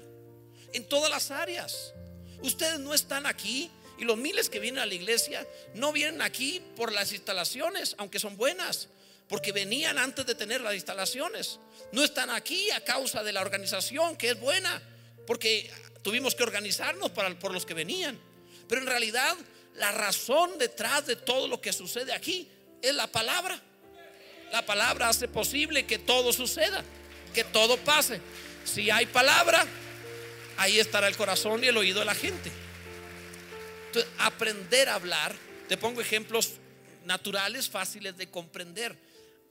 [0.74, 1.94] En todas las áreas.
[2.42, 6.62] Ustedes no están aquí y los miles que vienen a la iglesia no vienen aquí
[6.76, 8.90] por las instalaciones, aunque son buenas
[9.28, 11.60] porque venían antes de tener las instalaciones.
[11.92, 14.82] No están aquí a causa de la organización, que es buena,
[15.26, 18.20] porque tuvimos que organizarnos para, por los que venían.
[18.68, 19.36] Pero en realidad
[19.76, 22.48] la razón detrás de todo lo que sucede aquí
[22.82, 23.60] es la palabra.
[24.52, 26.84] La palabra hace posible que todo suceda,
[27.34, 28.22] que todo pase.
[28.66, 29.66] Si hay palabra,
[30.58, 32.52] ahí estará el corazón y el oído de la gente.
[34.20, 35.36] Aprender a hablar,
[35.68, 36.54] te pongo ejemplos
[37.06, 38.98] naturales, fáciles de comprender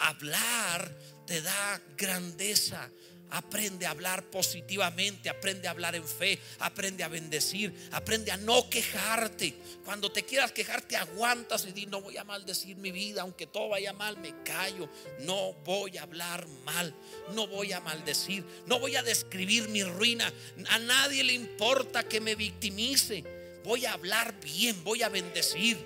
[0.03, 0.91] hablar
[1.27, 2.91] te da grandeza.
[3.35, 8.69] Aprende a hablar positivamente, aprende a hablar en fe, aprende a bendecir, aprende a no
[8.69, 9.55] quejarte.
[9.87, 13.47] Cuando te quieras quejar, te aguantas y di, no voy a maldecir mi vida, aunque
[13.47, 14.87] todo vaya mal, me callo.
[15.21, 16.95] No voy a hablar mal,
[17.33, 20.31] no voy a maldecir, no voy a describir mi ruina.
[20.69, 23.42] A nadie le importa que me victimice.
[23.65, 25.79] Voy a hablar bien, voy a bendecir.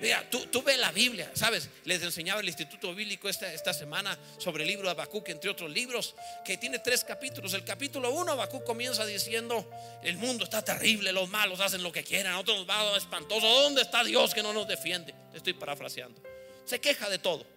[0.00, 1.70] Mira, tú, tú ves la Biblia, ¿sabes?
[1.84, 5.70] Les enseñaba el Instituto Bíblico esta, esta semana sobre el libro de Habacuc, entre otros
[5.70, 7.54] libros, que tiene tres capítulos.
[7.54, 9.70] El capítulo 1, Habacuc comienza diciendo,
[10.02, 14.04] el mundo está terrible, los malos hacen lo que quieran, otros va espantoso, ¿dónde está
[14.04, 15.14] Dios que no nos defiende?
[15.32, 16.20] Estoy parafraseando.
[16.64, 17.53] Se queja de todo.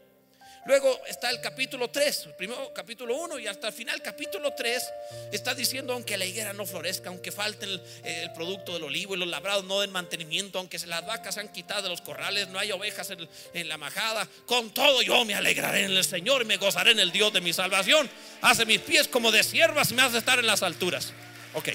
[0.67, 4.83] Luego está el capítulo 3, el primero capítulo 1 y hasta el final capítulo 3
[5.31, 9.29] está diciendo aunque la higuera no florezca, aunque falte el, producto del olivo y los
[9.29, 12.73] labrados no den mantenimiento, aunque las vacas se han quitado de los corrales, no hay
[12.73, 16.57] ovejas en, en, la majada, con todo yo me alegraré en el Señor y me
[16.57, 18.09] gozaré en el Dios de mi salvación.
[18.41, 21.13] Hace mis pies como de siervas y me hace estar en las alturas.
[21.53, 21.69] Ok.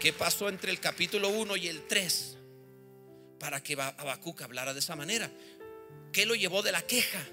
[0.00, 2.38] ¿Qué pasó entre el capítulo 1 y el 3?
[3.38, 5.30] Para que Habacuc hablara de esa manera.
[6.12, 7.26] ¿Qué lo llevó de la queja?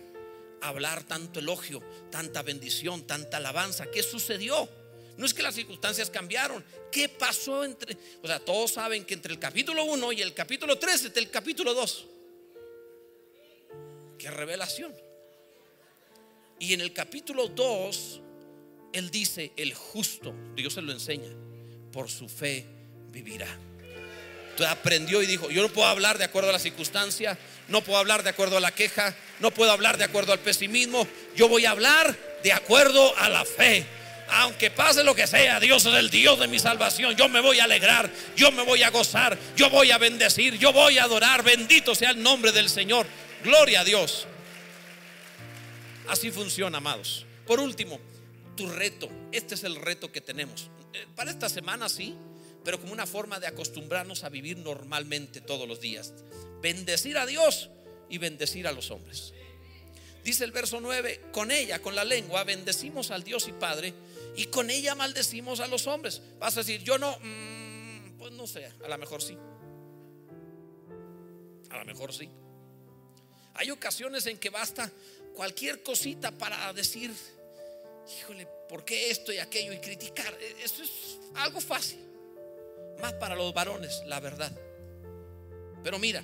[0.61, 3.89] Hablar tanto elogio, tanta bendición, tanta alabanza.
[3.91, 4.69] ¿Qué sucedió?
[5.17, 6.63] No es que las circunstancias cambiaron.
[6.91, 7.97] ¿Qué pasó entre...
[8.23, 11.29] O sea, todos saben que entre el capítulo 1 y el capítulo 3 está el
[11.29, 12.07] capítulo 2.
[14.17, 14.93] Qué revelación.
[16.59, 18.21] Y en el capítulo 2,
[18.93, 21.31] Él dice, el justo, Dios se lo enseña,
[21.91, 22.65] por su fe
[23.09, 23.47] vivirá.
[24.51, 27.37] Entonces aprendió y dijo, yo no puedo hablar de acuerdo a la circunstancia,
[27.67, 31.07] no puedo hablar de acuerdo a la queja, no puedo hablar de acuerdo al pesimismo,
[31.35, 33.85] yo voy a hablar de acuerdo a la fe.
[34.33, 37.15] Aunque pase lo que sea, Dios es el Dios de mi salvación.
[37.17, 40.71] Yo me voy a alegrar, yo me voy a gozar, yo voy a bendecir, yo
[40.71, 41.43] voy a adorar.
[41.43, 43.05] Bendito sea el nombre del Señor.
[43.43, 44.27] Gloria a Dios.
[46.07, 47.25] Así funciona, amados.
[47.45, 47.99] Por último,
[48.55, 49.09] tu reto.
[49.33, 50.69] Este es el reto que tenemos.
[50.93, 52.15] Eh, para esta semana sí,
[52.63, 56.13] pero como una forma de acostumbrarnos a vivir normalmente todos los días.
[56.61, 57.69] Bendecir a Dios
[58.09, 59.33] y bendecir a los hombres.
[60.23, 63.93] Dice el verso 9, con ella, con la lengua, bendecimos al Dios y Padre
[64.35, 66.21] y con ella maldecimos a los hombres.
[66.37, 69.35] Vas a decir, yo no, mm, pues no sé, a lo mejor sí.
[71.71, 72.29] A lo mejor sí.
[73.55, 74.91] Hay ocasiones en que basta
[75.33, 77.11] cualquier cosita para decir,
[78.19, 79.73] híjole, ¿por qué esto y aquello?
[79.73, 80.37] Y criticar.
[80.39, 82.10] E, eso es algo fácil
[83.01, 84.51] más para los varones, la verdad.
[85.83, 86.23] Pero mira,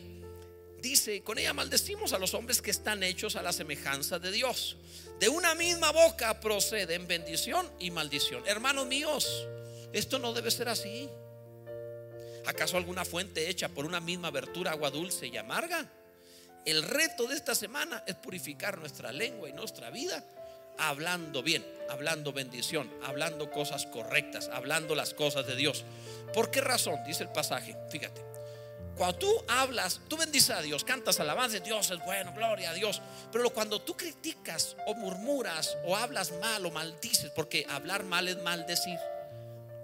[0.79, 4.77] dice, con ella maldecimos a los hombres que están hechos a la semejanza de Dios.
[5.19, 8.43] De una misma boca proceden bendición y maldición.
[8.45, 9.47] Hermanos míos,
[9.93, 11.09] esto no debe ser así.
[12.45, 15.91] ¿Acaso alguna fuente hecha por una misma abertura agua dulce y amarga?
[16.65, 20.23] El reto de esta semana es purificar nuestra lengua y nuestra vida
[20.77, 25.85] hablando bien, hablando bendición, hablando cosas correctas, hablando las cosas de Dios.
[26.33, 27.03] ¿Por qué razón?
[27.05, 28.27] Dice el pasaje, fíjate.
[28.97, 33.01] Cuando tú hablas, tú bendices a Dios, cantas alabanza, Dios es bueno, gloria a Dios.
[33.31, 38.41] Pero cuando tú criticas o murmuras o hablas mal o maldices, porque hablar mal es
[38.41, 38.97] maldecir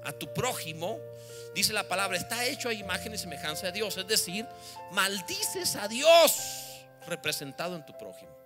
[0.03, 0.99] a tu prójimo,
[1.53, 3.97] dice la palabra, está hecho a imagen y semejanza de Dios.
[3.97, 4.47] Es decir,
[4.91, 6.33] maldices a Dios
[7.05, 8.42] representado en tu prójimo.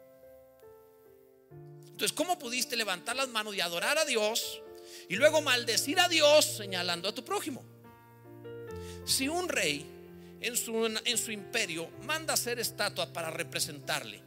[1.98, 4.62] Entonces, ¿cómo pudiste levantar las manos y adorar a Dios
[5.10, 7.66] y luego maldecir a Dios señalando a tu prójimo?
[9.04, 9.84] Si un rey
[10.40, 14.22] en su, en su imperio manda hacer estatua para representarle,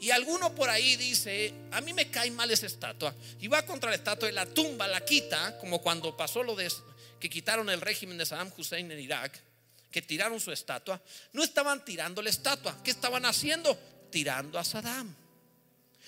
[0.00, 3.88] y alguno por ahí dice, a mí me cae mal esa estatua, y va contra
[3.88, 6.70] la estatua y la tumba, la quita, como cuando pasó lo de
[7.18, 9.42] que quitaron el régimen de Saddam Hussein en Irak,
[9.90, 11.00] que tiraron su estatua,
[11.32, 13.78] no estaban tirando la estatua, ¿qué estaban haciendo?
[14.10, 15.21] Tirando a Saddam.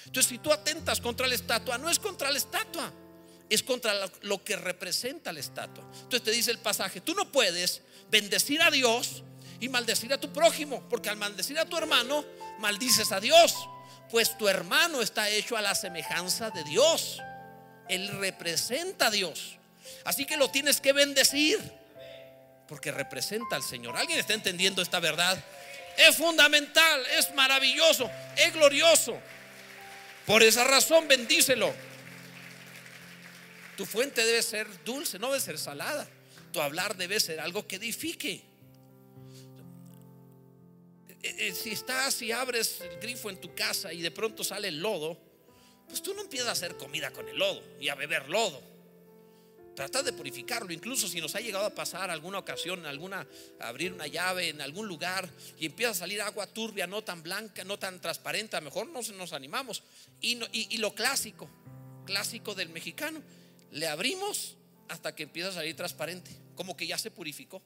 [0.07, 2.93] Entonces, si tú atentas contra la estatua, no es contra la estatua,
[3.49, 5.85] es contra lo que representa la estatua.
[5.95, 9.23] Entonces te dice el pasaje, tú no puedes bendecir a Dios
[9.61, 12.25] y maldecir a tu prójimo, porque al maldecir a tu hermano,
[12.59, 13.55] maldices a Dios,
[14.11, 17.21] pues tu hermano está hecho a la semejanza de Dios.
[17.88, 19.57] Él representa a Dios.
[20.05, 21.59] Así que lo tienes que bendecir,
[22.69, 23.97] porque representa al Señor.
[23.97, 25.43] ¿Alguien está entendiendo esta verdad?
[25.97, 29.19] Es fundamental, es maravilloso, es glorioso.
[30.26, 31.74] Por esa razón, bendícelo.
[33.76, 36.08] Tu fuente debe ser dulce, no debe ser salada.
[36.52, 38.42] Tu hablar debe ser algo que edifique.
[41.22, 44.68] Eh, eh, si estás y abres el grifo en tu casa y de pronto sale
[44.68, 45.18] el lodo,
[45.88, 48.73] pues tú no empiezas a hacer comida con el lodo y a beber lodo.
[49.75, 53.27] Trata de purificarlo, incluso si nos ha llegado a pasar alguna ocasión, alguna
[53.58, 57.64] abrir una llave en algún lugar y empieza a salir agua turbia, no tan blanca,
[57.64, 59.83] no tan transparente, a lo mejor no nos animamos.
[60.20, 61.50] Y, lo clásico,
[62.04, 63.20] clásico del mexicano,
[63.72, 64.56] le abrimos
[64.88, 67.60] hasta que empieza a salir transparente, como que ya se purificó.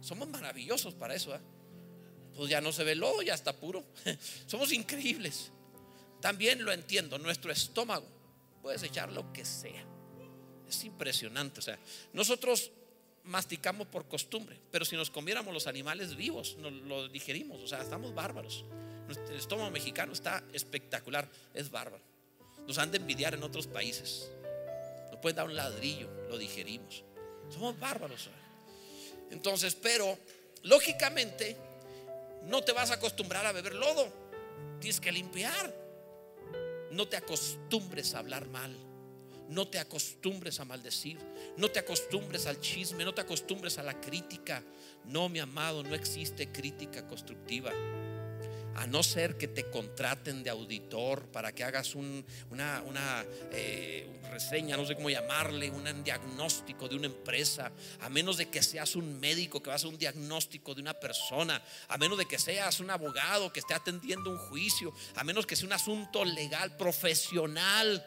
[0.00, 1.34] Somos maravillosos para eso.
[1.34, 1.40] ¿eh?
[2.34, 3.84] Pues ya no se ve lodo, ya está puro.
[4.46, 5.50] Somos increíbles.
[6.22, 8.06] También lo entiendo, nuestro estómago,
[8.62, 9.93] puedes echar lo que sea.
[10.74, 11.60] Es impresionante.
[11.60, 11.78] O sea,
[12.12, 12.72] nosotros
[13.24, 17.80] masticamos por costumbre, pero si nos comiéramos los animales vivos, nos lo digerimos, o sea,
[17.80, 18.64] estamos bárbaros.
[19.28, 22.02] El estómago mexicano está espectacular, es bárbaro.
[22.66, 24.30] Nos han de envidiar en otros países.
[25.10, 27.04] Nos pueden dar un ladrillo, lo digerimos.
[27.50, 28.28] Somos bárbaros.
[29.30, 30.18] Entonces, pero
[30.62, 31.56] lógicamente
[32.46, 34.08] no te vas a acostumbrar a beber lodo.
[34.80, 35.72] Tienes que limpiar.
[36.90, 38.74] No te acostumbres a hablar mal.
[39.48, 41.18] No te acostumbres a maldecir.
[41.56, 43.04] No te acostumbres al chisme.
[43.04, 44.62] No te acostumbres a la crítica.
[45.04, 47.72] No, mi amado, no existe crítica constructiva
[48.76, 54.84] a no ser que te contraten de auditor para que hagas una, eh, reseña, no
[54.84, 57.70] sé cómo llamarle, un diagnóstico de una empresa,
[58.00, 60.94] a menos de que seas un médico que va a hacer un diagnóstico de una
[60.94, 65.46] persona, a menos de que seas un abogado que esté atendiendo un juicio, a menos
[65.46, 68.04] que sea un asunto legal, profesional,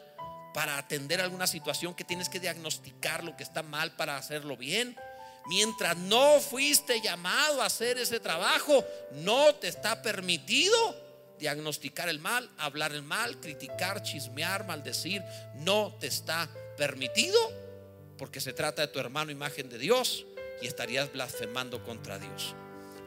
[0.57, 4.97] para atender alguna situación que tienes que diagnosticar lo que está mal para hacerlo bien.
[5.45, 10.75] Mientras no fuiste llamado a hacer ese trabajo, no te está permitido
[11.37, 15.21] diagnosticar el mal, hablar el mal, criticar, chismear, maldecir.
[15.57, 17.37] No te está permitido
[18.17, 20.25] porque se trata de tu hermano imagen de Dios
[20.59, 22.55] y estarías blasfemando contra Dios.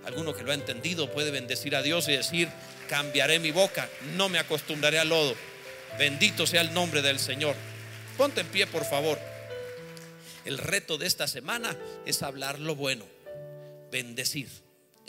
[0.05, 2.49] Alguno que lo ha entendido puede bendecir a Dios y decir,
[2.89, 5.35] cambiaré mi boca, no me acostumbraré al lodo.
[5.99, 7.55] Bendito sea el nombre del Señor.
[8.17, 9.19] Ponte en pie, por favor.
[10.45, 11.77] El reto de esta semana
[12.07, 13.05] es hablar lo bueno,
[13.91, 14.49] bendecir.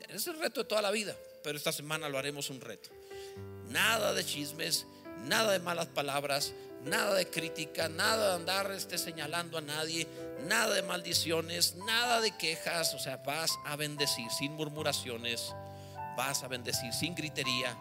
[0.10, 2.90] Es el reto de toda la vida, pero esta semana lo haremos un reto.
[3.70, 4.86] Nada de chismes,
[5.26, 6.54] nada de malas palabras,
[6.84, 10.08] nada de crítica, nada de andar este, señalando a nadie,
[10.48, 12.94] nada de maldiciones, nada de quejas.
[12.94, 15.54] O sea, vas a bendecir sin murmuraciones,
[16.18, 17.78] vas a bendecir sin gritería,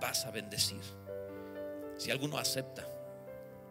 [0.00, 0.80] vas a bendecir.
[1.96, 2.86] Si alguno acepta,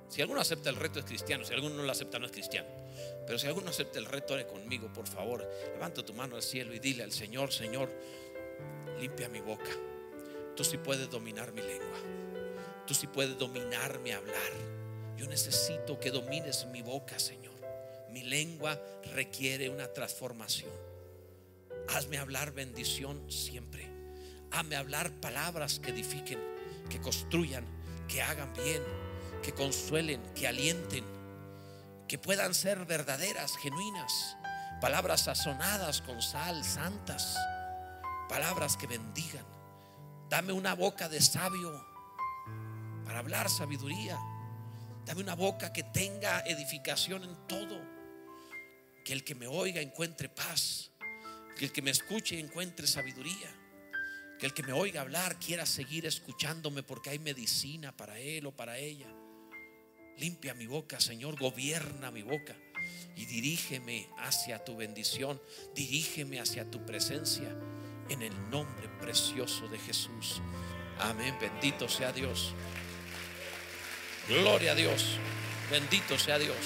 [0.09, 2.69] si alguno acepta el reto es cristiano, si alguno no lo acepta no es cristiano.
[3.25, 5.49] Pero si alguno acepta el reto, ore conmigo, por favor.
[5.73, 7.89] Levanta tu mano al cielo y dile al Señor, Señor,
[8.99, 9.71] limpia mi boca.
[10.55, 11.97] Tú sí puedes dominar mi lengua.
[12.85, 14.51] Tú sí puedes dominar mi hablar.
[15.17, 17.53] Yo necesito que domines mi boca, Señor.
[18.11, 18.79] Mi lengua
[19.13, 20.71] requiere una transformación.
[21.89, 23.89] Hazme hablar bendición siempre.
[24.51, 26.39] Hazme hablar palabras que edifiquen,
[26.89, 27.65] que construyan,
[28.13, 28.83] que hagan bien,
[29.41, 31.03] que consuelen, que alienten
[32.13, 34.37] que puedan ser verdaderas, genuinas,
[34.79, 37.35] palabras sazonadas con sal, santas,
[38.29, 39.43] palabras que bendigan.
[40.29, 41.83] Dame una boca de sabio
[43.03, 44.19] para hablar sabiduría.
[45.07, 47.81] Dame una boca que tenga edificación en todo.
[49.03, 50.91] Que el que me oiga encuentre paz.
[51.57, 53.49] Que el que me escuche encuentre sabiduría.
[54.43, 58.51] Que el que me oiga hablar quiera seguir escuchándome porque hay medicina para él o
[58.51, 59.07] para ella.
[60.17, 62.53] Limpia mi boca, Señor, gobierna mi boca
[63.15, 65.41] y dirígeme hacia tu bendición,
[65.73, 67.55] dirígeme hacia tu presencia
[68.09, 70.41] en el nombre precioso de Jesús.
[70.99, 72.53] Amén, bendito sea Dios.
[74.27, 75.19] Gloria a Dios,
[75.71, 76.57] bendito sea Dios.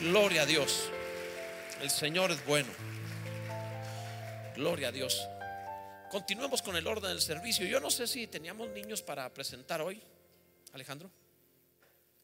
[0.00, 0.88] Gloria a Dios.
[1.82, 2.70] El Señor es bueno.
[4.56, 5.28] Gloria a Dios.
[6.10, 7.64] Continuemos con el orden del servicio.
[7.66, 10.02] Yo no sé si teníamos niños para presentar hoy.
[10.72, 11.08] Alejandro.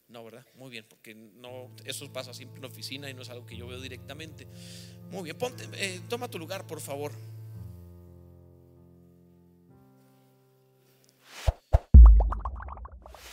[0.09, 0.45] No, ¿verdad?
[0.55, 3.65] Muy bien, porque no, eso pasa siempre en oficina y no es algo que yo
[3.65, 4.45] veo directamente.
[5.09, 7.13] Muy bien, ponte, eh, toma tu lugar, por favor.